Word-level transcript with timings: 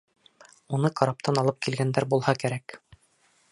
Уны 0.77 0.91
караптан 1.01 1.39
алып 1.43 1.61
килгәндәр 1.67 2.09
булһа 2.15 2.37
кәрәк. 2.45 2.79